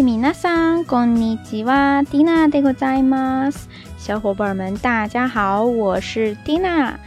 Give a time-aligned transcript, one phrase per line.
[0.00, 3.68] 嗨，米娜桑，こんにちは，テ蒂娜でございます。
[3.98, 6.98] 小伙伴们，大家好，我是蒂娜。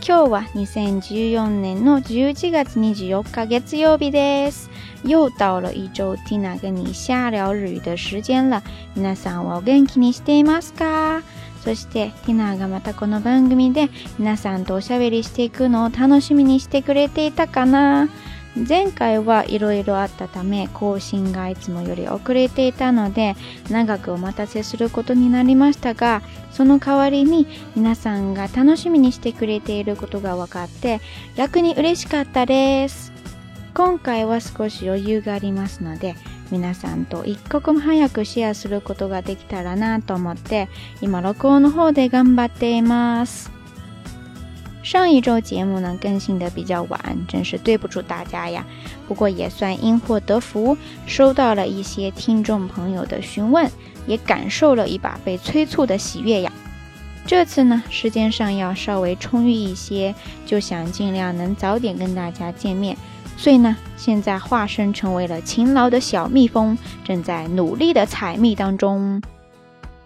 [0.00, 4.68] 今日は2014年の11月24日月曜日です。
[5.04, 8.60] 又到了一周蒂娜跟你瞎聊日语的时间了。
[8.96, 11.22] 皆さんはお元気にしていますか？
[11.64, 18.08] そしてティナーがまたこの番組で皆さんとおしゃべりしていくのを楽しみにしてくれていたかな？
[18.56, 23.36] 前回はいろいろあったため更新がいつもより遅れていたので
[23.70, 26.20] 長くお待たせすることになりましたが
[26.50, 31.00] その代わりに皆さんが楽しみにしてくれていることが分かって
[31.36, 33.12] 逆に嬉しかったです
[33.72, 36.16] 今回は少し余裕がありますので
[36.50, 40.68] 皆さんと一刻も早くシェアすることができたらなと思って
[41.00, 43.59] 今録音の方で頑張っています
[44.92, 48.64] 上一周节目呢更新的比较晚，真是对不住大家呀。
[49.06, 53.70] 不过也算因祸得福，收到了一些听众朋友的询问，
[54.08, 56.50] 也感受了一把被催促的喜悦呀。
[57.24, 60.12] 这次呢时间上要稍微充裕一些，
[60.44, 62.96] 就想尽量能早点跟大家见面。
[63.36, 69.22] 所以呢现在化身成为了勤劳的小蜜蜂，正在努力的采蜜当中。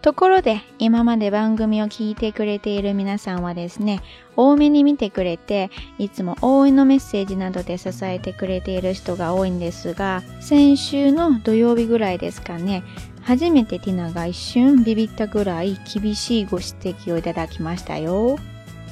[0.04, 4.02] ところで、今まで番組を聞いてくれている皆さんはですね、
[4.36, 12.82] 多めに見てくれて、いつも応援のメッセージなどで支えてくれている人が多いんですが、先週の土曜日ぐらいですかね、
[13.22, 18.36] 初めてティナが一瞬ビビったぐらい厳しいご指摘をいただきましたよ。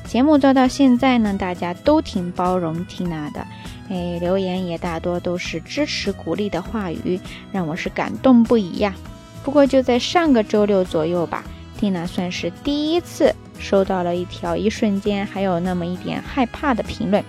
[0.08, 3.46] 节目做到现在呢，大家都挺包容 Tina 的，
[3.90, 7.20] 哎，留言也大多都是支持鼓励的话语，
[7.52, 9.11] 让我是感动不已呀、啊。
[9.42, 11.42] 不过就在上个周六左右吧，
[11.78, 17.22] 蒂娜算是第一次收到了一条一瞬间还有那么一点害怕的评论。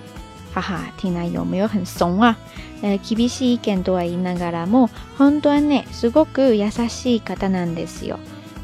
[0.53, 2.37] 哈哈，ティナ有没有很怂啊？
[2.83, 8.19] え厳しい意見とは言いながらも、本当はね、すごく優しい方なんですよ。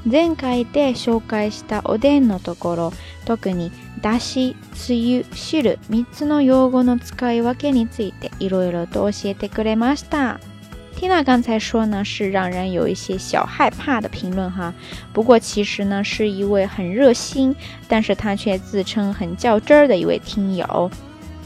[0.05, 2.93] 前回で紹介したおでんのところ、
[3.25, 3.71] 特に
[4.01, 10.39] だし、つゆ、汁、三つの用語の使い分けについていろいろと教えてくれました。
[10.95, 14.73] 缇娜刚才说呢，是让人有一些小害怕的评论哈。
[15.13, 17.55] 不过其实呢，是一位很热心，
[17.87, 20.91] 但是他却自称很较真儿的一位听友，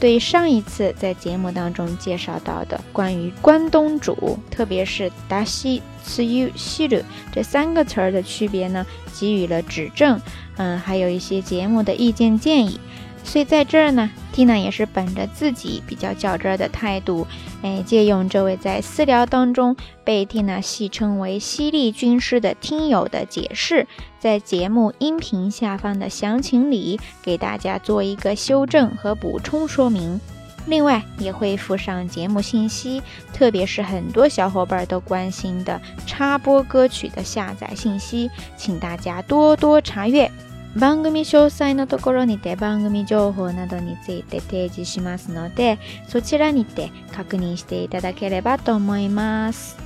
[0.00, 7.00] 对上一次在节目当中介绍到的关于关东煮，特别是达西、次优、西鲁
[7.32, 10.20] 这三个词儿的区别呢，给予了指正。
[10.56, 12.80] 嗯，还有一些节目的意见建议。
[13.24, 17.26] 所以在这儿呢，蒂娜也是本着自己比较较真儿的态度，
[17.62, 19.74] 哎，借用这位在私聊当中
[20.04, 23.86] 被蒂娜戏称为“犀利军师”的听友的解释，
[24.20, 30.20] 在节目音频下方的详情里给大家做一个修正和补充说明。
[30.66, 33.02] 另外，也会附上节目信息，
[33.34, 40.30] 特别是很多小伙伴都关心的插播歌曲的下载信息，请大家多多查阅。
[40.78, 45.78] 番組詳細のところにて番組情報などについて提示しますので、
[46.08, 49.76] そちらにて確認していただければと思います。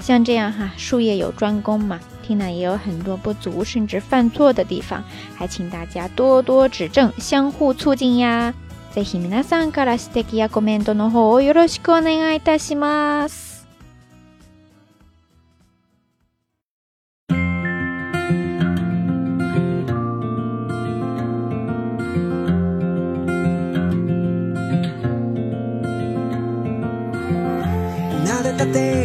[0.00, 5.02] 像这样哈，术业有专攻嘛，Tina 也有很多不足甚至犯错的地方，
[5.36, 8.52] 还请大家多多指正，相互促进呀。
[8.94, 13.45] ぜひ皆さんから指摘やコメントの方をよろしくお願いいたします。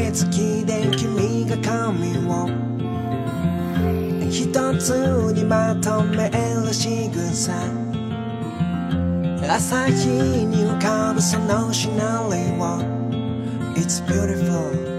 [0.04, 2.50] りつきで君が髪を
[4.30, 4.90] 一つ
[5.34, 7.54] にまとめる仕草
[9.54, 10.00] 朝日
[10.46, 13.02] に浮かぶそのシナリオ
[13.76, 14.91] It's beautiful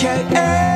[0.00, 0.67] AKA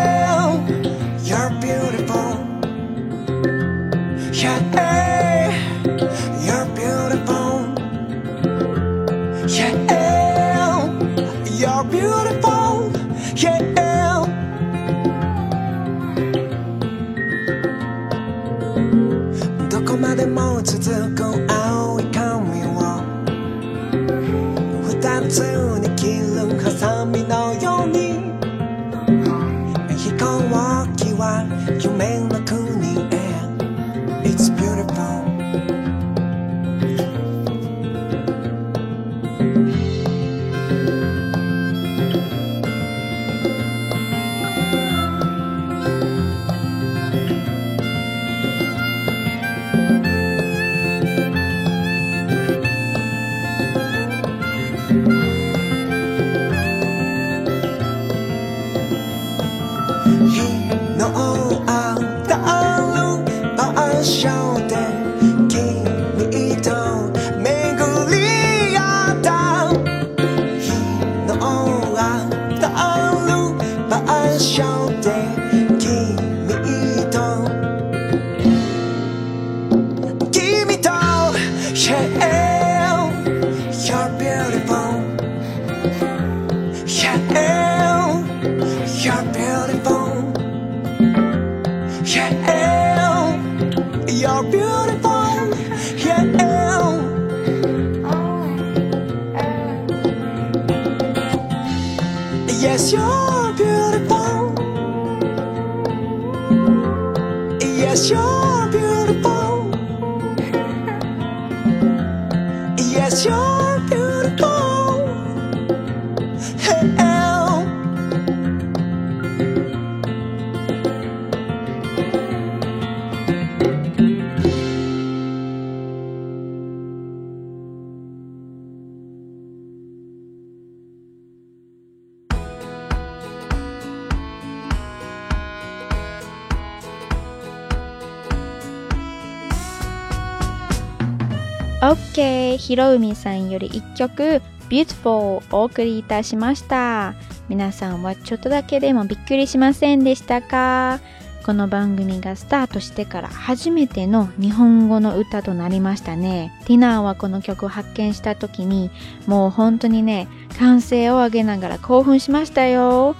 [142.14, 144.40] OK ひろうみさんより1曲
[144.72, 147.12] Beautiful をお送りいたしました。
[147.50, 150.98] 皆さんはちょっとだけでもびっくりしませんでしたか
[151.44, 156.54] この番組がスタートしてから初めての日本語の歌となりましたね。
[156.64, 158.90] ティナーはこの曲を発見した時に
[159.26, 160.26] もう本当にね、
[160.58, 163.14] 歓声を上げながら興奮しましたよ。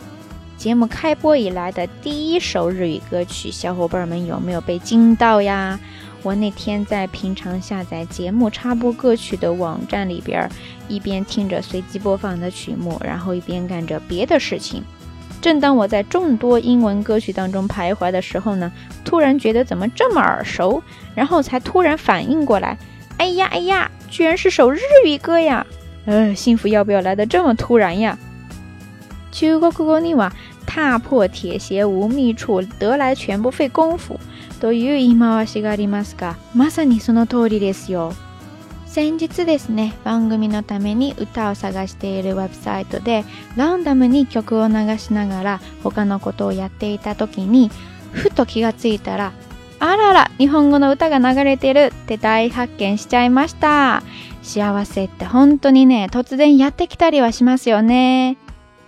[0.59, 5.79] 节目开播以来的第一首日语歌曲，小伙伴们有没有被惊到呀？
[6.25, 10.49] 我那天在平常下载节目插播歌曲的网站里边，
[10.89, 14.83] 一边听着随机播放的曲目，然后一边干着别的事情。
[15.41, 18.71] 正当我在众多英文歌曲当中徘徊的时候呢，
[19.05, 20.81] 突然觉得怎么这么耳熟，
[21.17, 22.79] 然后才突然反应过来，
[23.19, 25.67] 哎呀哎呀，居然是首日语歌呀！
[26.07, 28.17] 呃，幸福要不要来得这么突然呀？
[29.33, 30.33] 秋高气爽啊，
[30.67, 34.17] 踏破铁鞋无觅处，得来全不费工夫。
[34.63, 38.13] という言い回しがありますがまさにその通りですよ
[38.87, 43.25] 先日ですね番組のために歌を探しているウェブサイトで
[43.57, 47.73] ランダムに曲を流しながら他のことをやっていた時に
[48.13, 49.33] ふと気がついたら
[49.81, 54.05] あらら日本語の歌が流れてるって大発見しちゃいました
[54.43, 58.39] 幸せって本当にね突然やってきたりはしますよね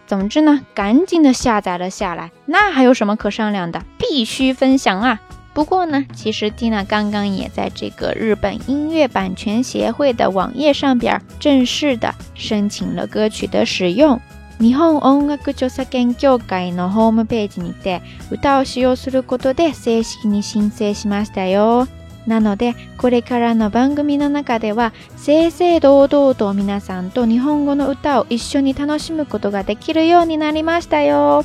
[0.07, 2.31] 总之呢，赶紧的下载了下来。
[2.47, 3.83] 那还有什么可商量的？
[3.97, 5.19] 必须分享啊！
[5.55, 14.17] 不过呢，其实缇娜刚刚也在这个日本音乐版权协会的网页上边正式的申请了歌曲的使用。
[14.59, 18.01] 日本音楽著作権協会のホームページにて
[18.33, 21.87] 歌を使用することで正式に申請しましたよ。
[22.27, 31.45] なので、これからの番組の中では、正々堂々と皆さんと日本語の歌を一緒に楽しむことができるようになりましたよ。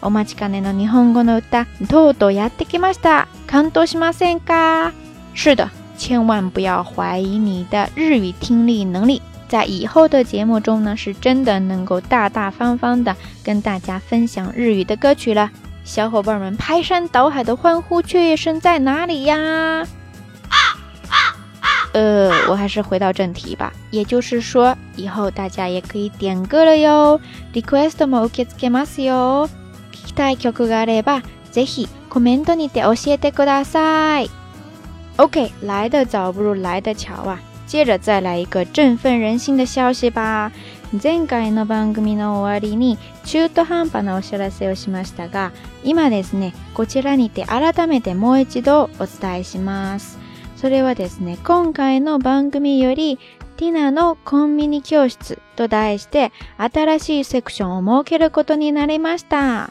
[0.00, 3.26] お待ちかねの日本語の歌、とうとうやってきました。
[3.48, 4.92] 看多西马三嘎，
[5.32, 15.50] 是的，千万不要怀疑你的日语听力能力，在以后的节目中呢，是真的能够大大方方的跟大家分享日语的歌曲了。
[15.82, 19.38] 小伙伴们排山倒海的欢呼雀跃声在哪里呀？
[19.38, 20.56] 啊
[21.08, 21.16] 啊
[21.62, 21.68] 啊！
[21.94, 27.18] 呃，我还是回到正题吧，也就是说，以后大家也可以点歌了哟。
[27.54, 29.48] e リクエストも受け付けますよ。
[29.94, 31.88] 聞きたい曲があれば、ぜひ。
[32.08, 34.30] コメントにて教えてください。
[35.18, 37.38] OK，来得早不如来得巧啊！
[37.66, 40.50] 接着再来一个振奋人心的消息吧。
[41.00, 45.52] 前回の番組の終わりに中途半端なお知らせをしましたが、
[45.84, 50.18] 今ですね、こちらにて改めてもう一度お伝えします。
[50.56, 53.18] それはですね、今回の番組より、
[53.58, 59.68] ティナのコンビニ教室と題して新しいセクションを設けることになりました。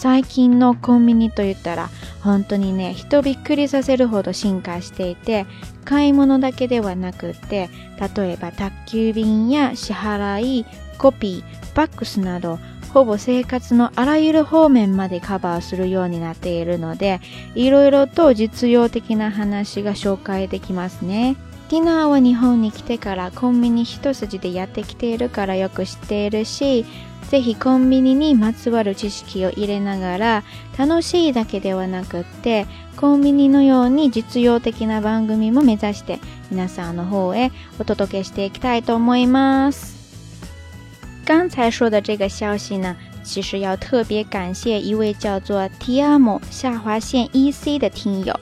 [0.00, 1.90] 最近のコンビニといったら
[2.22, 5.44] 本当にね人びっくりさせるほど進化していて
[5.84, 7.68] 買い物だけではなくって
[8.16, 10.64] 例えば宅急便や支払い
[10.96, 12.58] コピーファックスなど
[12.94, 17.20] ほぼ生活のあらゆる方面までカバーするようになっているので
[17.54, 21.36] いろいろと実用的な話が紹介できますね。
[21.70, 26.84] ディナーは日本に来てからコンビニ一筋でやってきているからよく知っているし、
[27.28, 30.44] ぜひコンビニにまつわる知識を入れながら、
[30.76, 36.18] 楽しいだけではなくって、コンビニのように実用的な番組も目指して、
[36.50, 39.94] 皆さんの方へお届けしていきたいと思います。
[41.24, 48.40] 刚才说的这个消息呢，其实要特别感谢一位叫做 Tiamo 下滑线 EC 的听友。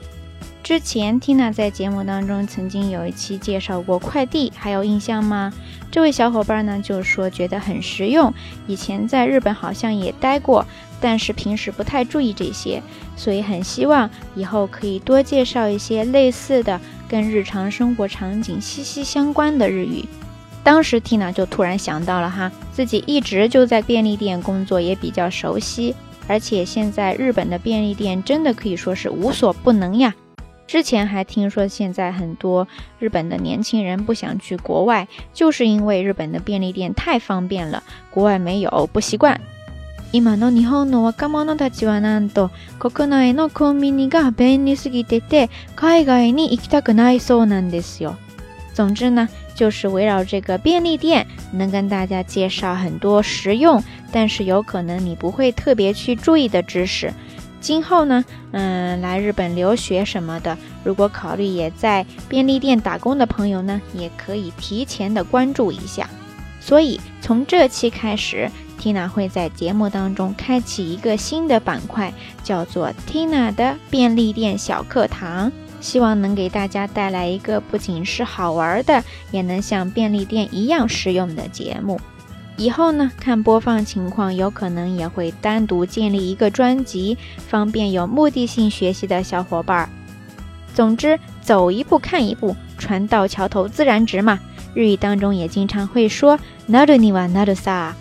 [0.69, 5.51] 之前 Tina 在节目当中曾经有一期介绍过快递，还有印象吗？
[5.89, 8.31] 这位小伙伴呢，就说觉得很实用，
[8.67, 10.63] 以前在日本好像也待过，
[11.01, 12.83] 但是平时不太注意这些，
[13.17, 20.05] 所以很希望以后可以多介绍一些类似的跟日常生活场景息息相关的日语。
[20.63, 25.95] 当时 Tina 就突然想到了哈，自己一直就在便利店工作，也比较熟悉，
[26.27, 30.13] 而且现在日本的便利店真的可以说是无所不能呀。
[30.69, 32.67] 之前还听说，现在很多
[32.99, 38.87] 日本的年轻人不想去国外，就是因为日本的便利店太方便了，国外没有。
[38.93, 39.35] 不习惯。
[40.11, 48.15] 今の日本の若者たちはなんと国内のコンビニが便利すぎてて海外に行きたくないそうなんですよ。
[48.75, 57.11] 总之呢，就是围绕这个便利店，能跟大家介绍很多实用，但是有可能你不会特别去注意的知识。
[57.61, 66.09] 今后呢，嗯，来日本留学什么的，如果考虑也在便利店打工的朋友呢，也可以提前的关注一下。
[66.61, 68.49] 所以从这期开始
[68.79, 72.13] ，Tina 会在节目当中开启一个新的板块，
[72.43, 75.51] 叫做 Tina 的便利店小课堂，
[75.81, 81.99] 希望能给大家带来一个不仅是好玩的，也能像便利店一样实用的节目。
[82.59, 89.87] 以后呢，看播放情况，有可能也会单独建立一个专辑，方便有目的性学习的小伙伴。
[90.73, 94.37] 总之，走一步看一步，船到桥头自然直嘛。
[94.73, 96.37] 日语当中也经常会说
[96.69, 97.93] “ナドニワナドサ”。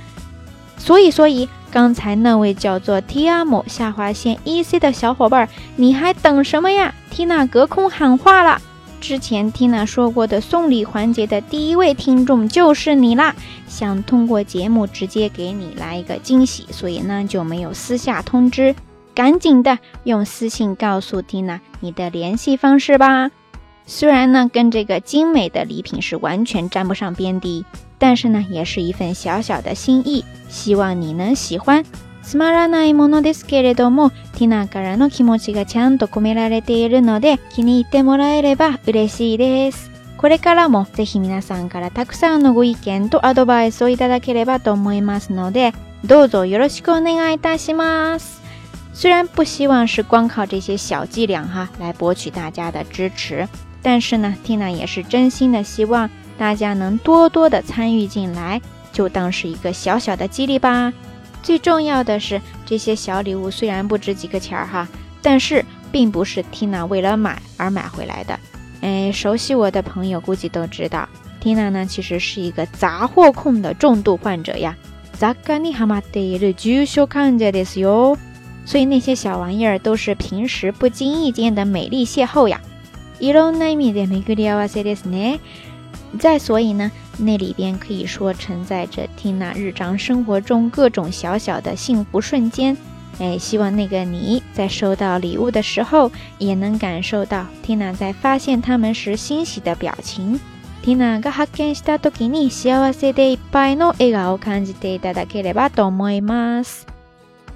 [0.76, 3.62] 所以，所以刚才那位叫做 T.M.
[3.68, 4.80] 下划线 E.C.
[4.80, 6.92] 的小伙伴，你还等什么呀？
[7.12, 8.60] 缇娜隔空喊话了。
[9.00, 13.34] 之前缇娜说过的送礼环节的第一位听众就是你啦，
[13.66, 18.74] 想通过节目直接给你来一个惊喜，所以呢就没有私下通知，
[19.14, 23.30] 赶紧的用私信告诉缇娜你的联系方式吧。
[23.86, 27.64] 虽然呢跟这个精美的礼品是完全沾不上边的，
[27.98, 31.84] 但是呢也是一份小小的心意，希望你能喜欢。
[32.28, 39.90] つまらないものですけれども、ティナからの気持ちがちゃんと込められているので、気に入ってもらえれば嬉しいです。
[40.18, 45.72] これからもぜひ皆さんからたくさんのご意見とアドバイスをいただければと思いますので、
[46.04, 48.42] どうぞよろしくお願いいたします。
[48.92, 53.48] 虽然不希望是光靠这些小伎俩哈来博取大家的支持，
[53.82, 58.60] 但是呢，Tina 也是真心的希望大家能多多的参与进来，
[58.92, 60.92] 就当是一个小小的激励吧。
[61.42, 64.86] 最重要的是，这些小礼物虽然不值几个钱儿哈，
[65.22, 68.38] 但是并不是 Tina 为了买而买回来的。
[68.80, 71.08] 哎，熟悉我的朋友估计都知道
[71.42, 74.76] ，Tina 呢其实是一个杂货控的重度患者呀。
[78.70, 82.60] 所以那些小玩意儿都是平时不经意间的美丽邂逅呀。
[86.18, 92.76] 再，所以呢，那里边可以说承载着 Tina 日常生活中各种小小的幸福瞬间。
[93.20, 100.40] 哎，希望那个你在收到礼物的时候，也能感受到 Tina 在发现他们时欣喜的表情。
[100.84, 106.86] Tina が開けたとに幸せでいっぱいの笑顔を感じていただければと思います。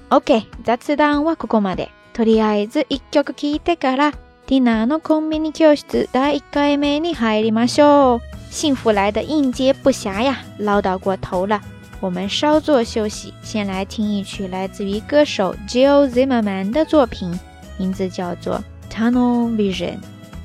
[0.09, 1.89] OK，雑談はここまで。
[2.13, 4.13] とりあえず一曲聴いてから
[4.45, 8.42] Tina のコンビニ教室第一回目に入りましょう。
[8.53, 11.59] 幸福来的应接不暇呀，唠叨过头了。
[11.99, 17.37] 我们稍作休息，先来听一曲来自于歌手 Jill Zimmerman 的作品，
[17.77, 19.93] 名字叫做《Tunnel Vision》。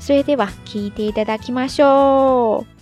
[0.00, 0.50] 所以对吧？
[0.66, 2.77] い以带きましょう。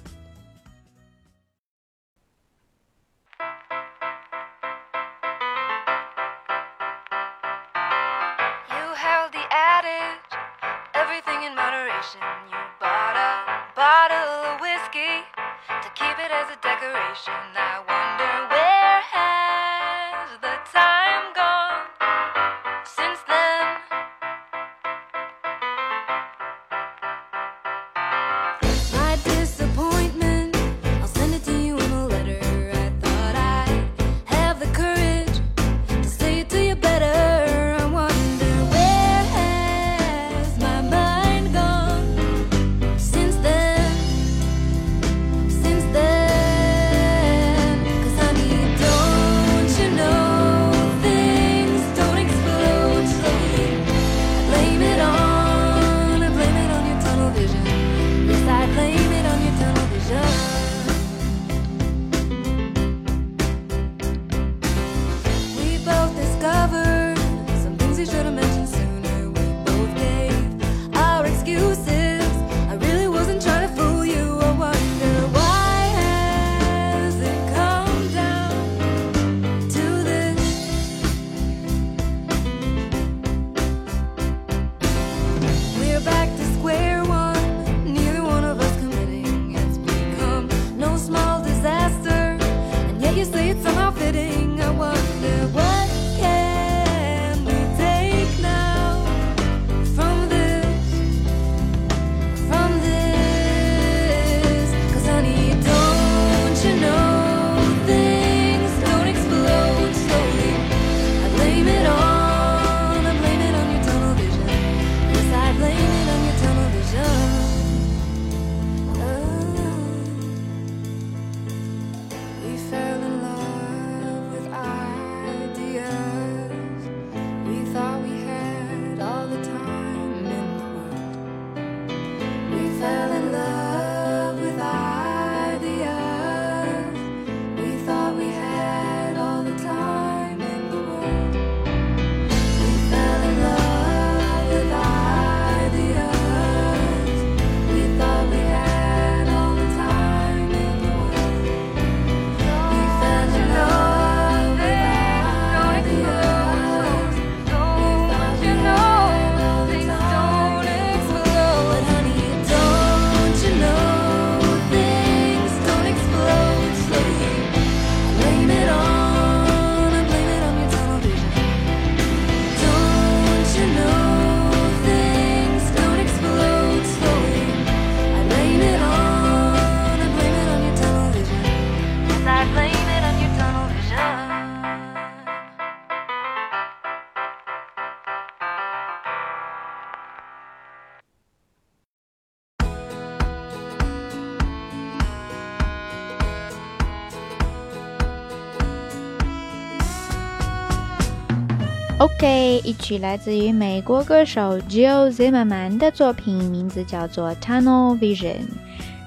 [202.64, 208.46] 一曲来自于美国歌手 Joe z i m a n 的作品，名字叫做 Tunnel Vision。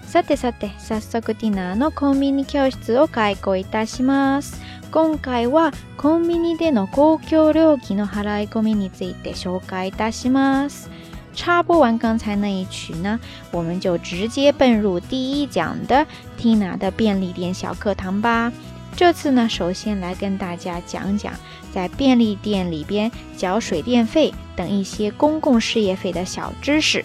[0.05, 4.59] さてさて早速ティナのコンビニ教室を開講いたします。
[4.91, 10.89] 今回はコンビニでの公共料金の払い込みについて紹介いたします。
[11.33, 13.19] 插播完刚才那一曲呢，
[13.51, 16.05] 我们就直接奔入第一讲的
[16.39, 18.51] Tina 的便利店小课堂吧。
[18.95, 21.33] 这次呢，首先来跟大家讲讲。
[21.73, 27.03] 在便利店里边缴水电费等一些公共事业费的小知识。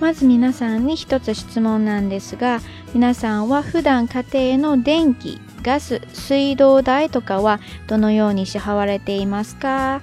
[0.00, 2.60] まず皆さんに一つ質問なんですが、
[2.92, 4.22] 皆さんは普段家
[4.56, 10.00] 庭の電気、ガス、水道代とかはどのように支払われていますか？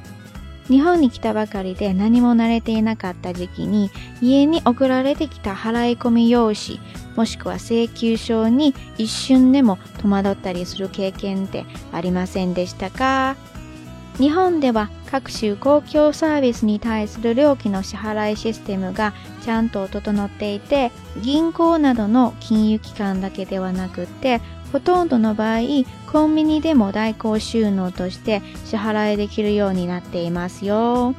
[0.67, 3.89] 日本に来たばかりで何も慣れていなかった時期に
[4.21, 6.79] 家に送られてきた払い込み用紙
[7.15, 13.35] もしくは請求書に一瞬でも戸惑ったりする経験ってありませんでしたか
[14.17, 24.41] 日本では各種公共サービスに対する料金の支払いシステムがちゃんと整っていて銀行などの金融機関だけではなくって
[24.71, 31.13] ほとんどの場合、コンビニでも代行収納として支払いできるようになっていますよ。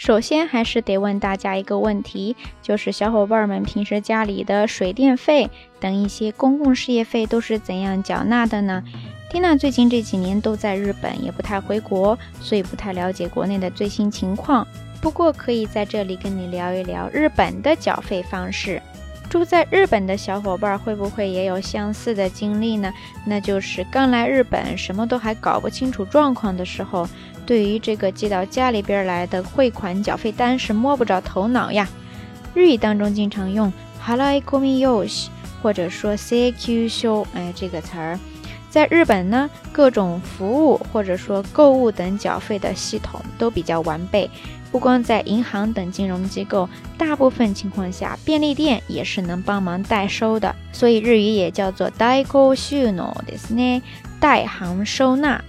[0.00, 8.82] 首先，还是得问大家一个问题，就是小伙伴们平时家里的水电费等一些公共事业费都是怎样缴纳的呢？
[9.30, 14.66] 蒂娜最近这几年都在日本，也不太回国，所以不太了解国内的最新情况。
[15.02, 18.80] 不过，可以在这里跟你聊一聊日本的缴费方式。
[19.28, 22.90] 住在日本的小伙伴会不会也有相似的经历呢？
[23.26, 27.06] 那就是刚来日本，什么都还搞不清楚状况的时候，
[27.44, 31.86] 对于这个寄到家里边来的汇款缴费单是摸不着头脑呀。
[32.54, 35.04] 日语当中经常用 h a l a i k o m i y o
[35.62, 38.18] 或者说 s a y k u s h o 哎这个词儿，
[38.70, 44.30] 在日本呢，各种服务或者说购物等缴费的系统都比较完备。
[44.70, 53.82] 不光在银行等金融机构，大部分情况下便利店也是能帮忙代收的，所以日语也叫做代行収納ですね。
[54.20, 55.40] 代行收納。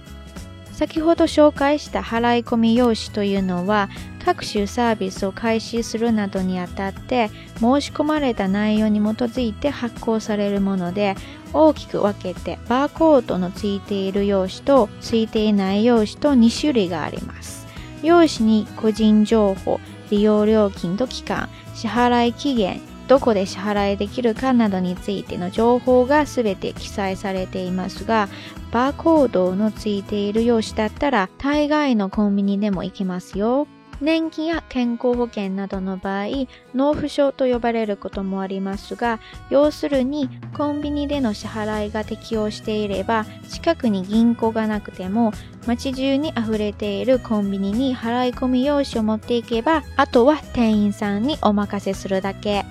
[0.72, 3.90] 先ほど紹介した払い込み用紙というのは
[4.24, 7.28] 各種サービスを開始するなどにあたって
[7.58, 11.16] 申し込まれた内容に基づいて発行されるもので
[11.52, 17.59] 大きく分けてバーコードのついている用紙とついていない用紙と2種類があります。
[18.02, 19.78] 用紙に個人情報、
[20.10, 28.28] 利用料金と期間、支払い期限、どこで支払いできるかなどについての情報がすべて記載されていますが、
[28.70, 33.66] バーコードのついている用紙だったら大概のコンビニでも行きますよ。
[34.02, 36.26] 年金や健康保険などの場合、
[36.74, 45.32] 納付証と呼ばれることもありますが、要するにコンビニでの支払いが適用していれば、近くに銀行がなくても、
[45.66, 52.64] 街中に溢れているコンビニに払い込み用紙を持っていけば、あとは店員さんにお任せするだけ。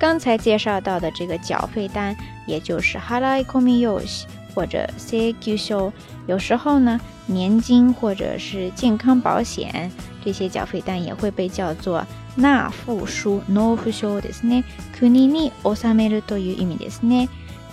[0.00, 2.14] 刚才介绍到的这个缴费单，
[2.46, 5.92] 也就是払い込み用紙或者請求修，
[6.26, 9.90] 有时候呢，年金或者是健康保险。
[10.26, 14.64] 这些缴费单也会被叫做纳付书（納付書）ですね。
[14.98, 17.28] 国に収めるという意味ですね。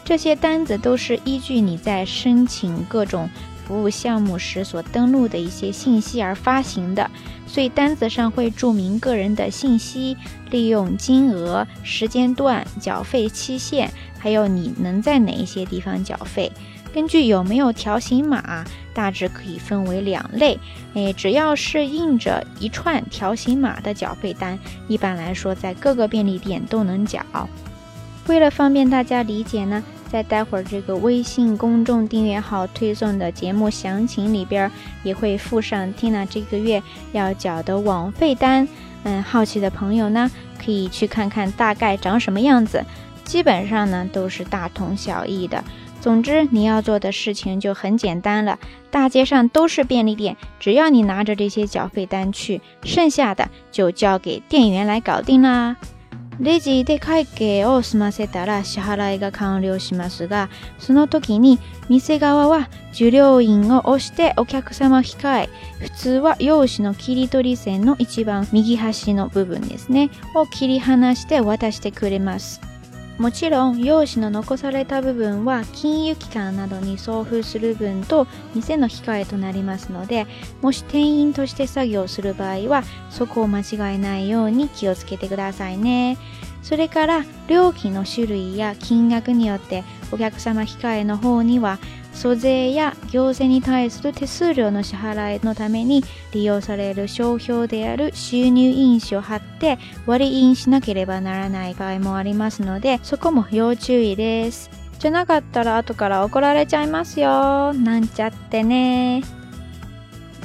[0.06, 3.28] 这些单子都是依据你在申请各种
[3.68, 7.10] 服务项目时所登录的一些信息而发行的，
[7.48, 10.16] 所以单子上会注明个人的信息、
[10.52, 13.90] 利用金额、时间段、缴费期限，
[14.20, 16.52] 还有你能在哪一些地方缴费。
[16.94, 20.60] 根据有没有条形码，大致可以分为两类。
[20.94, 27.20] 哎，只要是印着一串条形码的缴费单，一般来说在各个便利店都能缴。
[28.28, 34.70] 为了方便大家理解呢，在待会儿这个微信公众订阅号推送的节目详情里边，
[35.02, 38.68] 也会附上 Tina 这个月要缴的网费单。
[39.04, 40.30] 嗯，好奇的朋友呢，
[40.64, 42.86] 可以去看看大概长什么样子。
[43.26, 45.64] 基本上呢，都是大同小异的。
[46.04, 48.60] 总之，你要做的事情就很简单了。
[48.92, 55.78] 大街上都是便利店，只要你拿着这些缴费单去，剩下的就交给店员来搞定了。
[56.42, 65.50] レジで会計を済ませたら支払いが完了しますが、その時に店側は受領印を押してお客様引き換え。
[65.80, 72.60] 普通は用紙の切り取り線の一番右端の部分ですねを切り離して渡してくれます。
[73.20, 80.26] もちろん用紙の残された部分は金融機関などに送付する分と店の控えとなりますので
[80.62, 86.18] もし店員として作業する場合はそこを間違えないように気をつけてくださいね
[86.64, 91.78] それから料金の種類や金額によってお客様控えの方には
[92.14, 109.24] 租税や行政に対する手数料の支払いのために利用される商標である収入印紙を貼って割り印しなければならない場合もありますのでそこも要注意ですじゃなかったら後から怒られちゃいますよなんちゃってね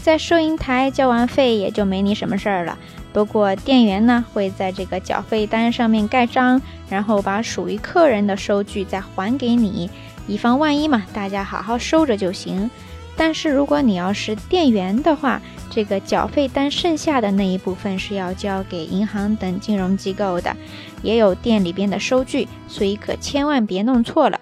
[0.03, 2.79] 在收银台交完费也就没你什么事儿了。
[3.13, 9.91] 不过店员呢会在这个缴费单上面盖章，然后把属于客人的收据再还给你。
[10.29, 12.71] 以防万一嘛，大家好好收着就行。
[13.17, 20.55] 但是如果你要是店员的话，这个缴费单剩下的那一部分是要交给银行等金融机构的，
[21.03, 24.39] 也有店里边的收据，所以可千万别弄错了。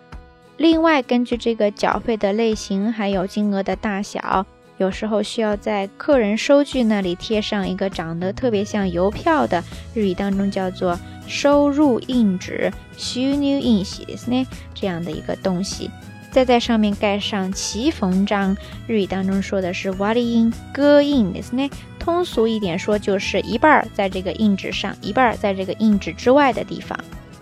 [0.56, 4.44] 另外，根据这个缴费的类型还有金额的大小。
[4.78, 9.62] 有时候需要在客人收据那里贴上一个长得特别像邮票的
[9.94, 15.90] 日语当中叫做“收入印纸”（収入印紙）的呢这样的一个东西，
[16.30, 18.54] 再在上面盖上骑缝章，
[18.86, 26.98] 日语当中说的是“wari in 割印）すね，通俗一点说，就是一半儿在这个印纸上，一半儿在这个印纸之外的地方。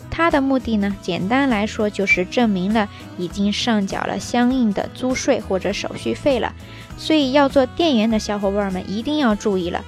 [0.08, 6.54] 它的目的呢，简单来说就是证明了已经上缴了相应的租税或者手续费了。
[6.96, 9.82] 所以要做店员的小伙伴们一定要注意了，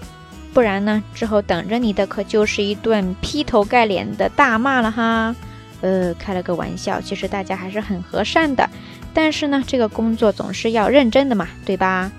[0.53, 5.35] 不然呢，之后等着你的可就是一顿劈头盖脸的大骂了哈。
[5.83, 8.69] 呃，开了个玩笑，其实大家还是很和善的，
[9.13, 12.11] 但是呢，这个工作总是要认真的嘛，对吧？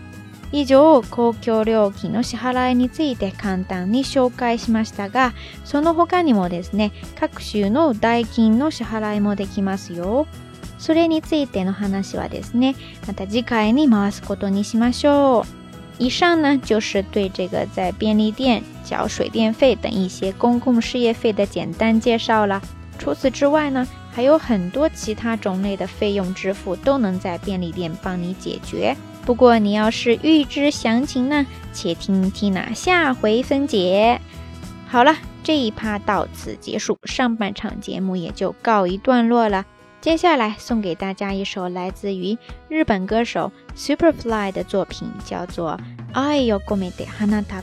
[0.51, 5.33] 一九公共料金の支払いについて簡単に紹介しましたが、
[5.65, 10.25] その他にもですね、各種の代金の支払いもできますよ。
[10.79, 12.75] それについての話はですね、
[13.07, 15.49] また次回に回すことにしましょう。
[15.99, 22.61] 以上呢就是对这个在便利店缴水电费等一些公共事业费的简单介绍了。
[22.99, 28.95] 除此之外呢，还有很多其他种类的费用支付都能在便利店帮你解决。
[29.25, 34.21] 不过你要是预知详情呢，且听 Tina 下回分解。
[34.87, 39.65] 好了，这一趴到此结束，上半场节目也就告一段落了。
[40.07, 42.37] 接下来送给大家一首来自于
[42.69, 45.77] 日本歌手 Superfly 的作品，叫做
[46.13, 47.61] 《Iyo Gometa Hanataba》。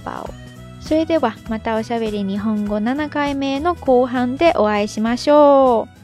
[0.79, 6.04] それでは、またおしゃべり日本語7回目の後半でお会いしましょう。